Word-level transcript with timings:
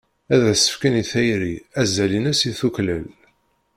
Ad 0.33 0.43
as-fken 0.53 0.93
i 1.01 1.03
tayri 1.11 1.55
azal-ines 1.81 2.39
i 2.49 2.51
tuklal. 2.59 3.07